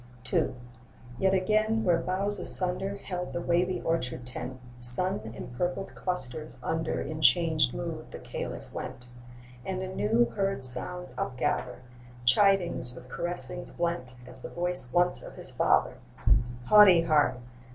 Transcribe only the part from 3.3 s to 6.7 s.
the wavy orchard tent, Sun empurpled clusters